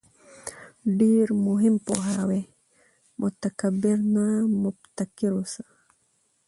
ډېر 0.99 1.27
مهم 1.47 1.75
پوهاوی: 1.85 2.43
متکبِّر 3.21 3.97
نه، 4.15 4.27
مُبتَکِر 4.63 5.31
اوسه 5.37 5.63